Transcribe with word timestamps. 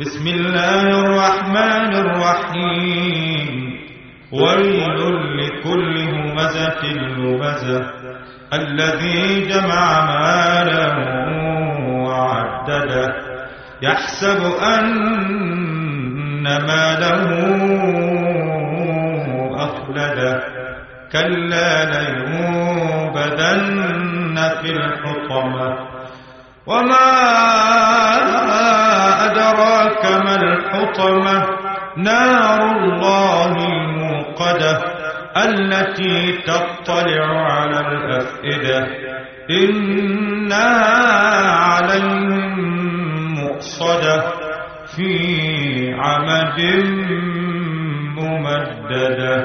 بسم 0.00 0.26
الله 0.26 0.82
الرحمن 1.00 1.92
الرحيم. 1.96 3.80
ويل 4.32 4.88
لكل 5.38 5.94
همزة 5.98 6.82
لمزة 6.84 7.90
الذي 8.52 9.40
جمع 9.40 10.04
مالا 10.04 10.88
وعدده. 11.88 13.08
يحسب 13.82 14.40
أن 14.62 14.92
ماله 16.44 17.28
أخلده. 19.56 20.40
كلا 21.12 21.84
لينبذن 21.84 23.16
في 24.62 24.70
الحطمة. 24.72 25.96
وما 26.66 27.35
الحطمة 30.96 31.46
نار 31.96 32.62
الله 32.62 33.66
الموقدة 33.66 34.82
التي 35.36 36.32
تطلع 36.32 37.52
على 37.52 37.80
الأفئدة. 37.80 38.86
إنها 39.50 40.76
عليهم 41.52 42.54
مؤصدة 43.34 44.24
في 44.96 45.94
عمد 45.98 46.60
ممددة. 48.16 49.35